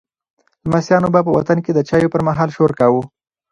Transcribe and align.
لمسیانو 0.65 1.11
به 1.13 1.19
په 1.27 1.31
وطن 1.37 1.57
کې 1.65 1.71
د 1.73 1.79
چایو 1.89 2.11
پر 2.13 2.21
مهال 2.27 2.49
شور 2.55 2.71
کاوه. 2.79 3.01